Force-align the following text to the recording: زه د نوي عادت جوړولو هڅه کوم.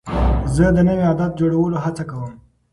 زه 0.55 0.65
د 0.75 0.77
نوي 0.87 1.03
عادت 1.09 1.31
جوړولو 1.39 1.77
هڅه 1.85 2.03
کوم. 2.11 2.31